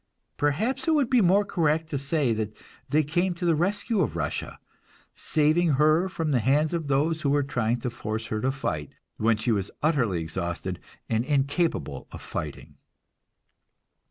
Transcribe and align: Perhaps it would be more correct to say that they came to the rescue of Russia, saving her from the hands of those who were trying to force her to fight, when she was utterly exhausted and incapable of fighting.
Perhaps 0.35 0.87
it 0.87 0.95
would 0.95 1.11
be 1.11 1.21
more 1.21 1.45
correct 1.45 1.87
to 1.91 1.97
say 1.99 2.33
that 2.33 2.57
they 2.89 3.03
came 3.03 3.35
to 3.35 3.45
the 3.45 3.53
rescue 3.53 4.01
of 4.01 4.15
Russia, 4.15 4.57
saving 5.13 5.73
her 5.73 6.09
from 6.09 6.31
the 6.31 6.39
hands 6.39 6.73
of 6.73 6.87
those 6.87 7.21
who 7.21 7.29
were 7.29 7.43
trying 7.43 7.79
to 7.81 7.91
force 7.91 8.25
her 8.33 8.41
to 8.41 8.51
fight, 8.51 8.89
when 9.17 9.37
she 9.37 9.51
was 9.51 9.69
utterly 9.83 10.19
exhausted 10.19 10.79
and 11.07 11.23
incapable 11.23 12.07
of 12.11 12.19
fighting. 12.19 12.77